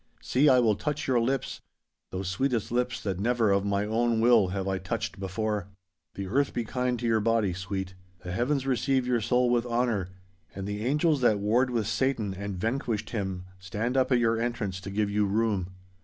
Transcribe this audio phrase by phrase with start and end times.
[0.19, 4.67] See, I will touch your lips—those sweetest lips that never of my own will, have
[4.67, 5.67] I touched before.
[6.15, 7.93] The earth be kind to your body, sweet.
[8.23, 10.09] The heavens receive your soul with honour,
[10.55, 14.81] and the angels that warred with Satan and vanquished him, stand up at your entrance
[14.81, 15.67] to give you room!